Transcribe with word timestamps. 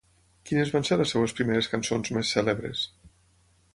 Quines 0.51 0.71
van 0.75 0.87
ser 0.87 0.97
les 1.01 1.13
seves 1.15 1.35
primeres 1.41 1.69
cançons 1.75 2.13
més 2.17 2.33
cèlebres? 2.37 2.87